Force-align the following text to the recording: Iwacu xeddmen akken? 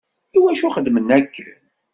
Iwacu 0.37 0.67
xeddmen 0.75 1.13
akken? 1.17 1.49